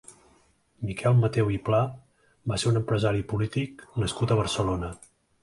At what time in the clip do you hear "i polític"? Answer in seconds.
3.25-3.87